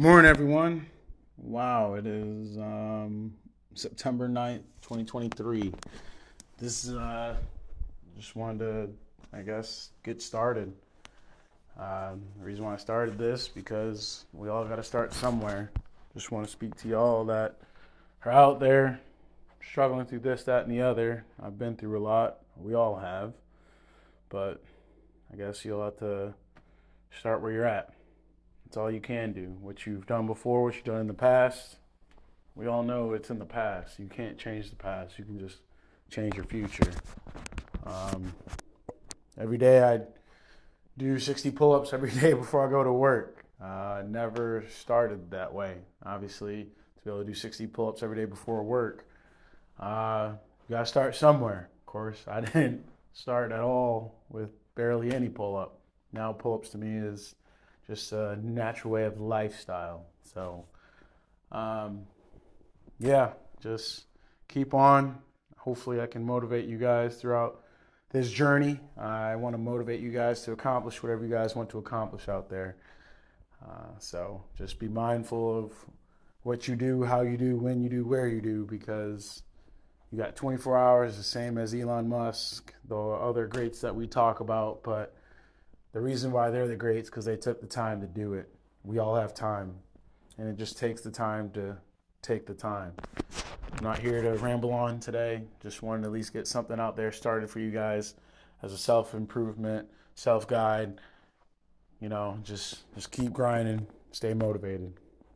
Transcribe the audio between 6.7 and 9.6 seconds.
is, uh, just wanted to, I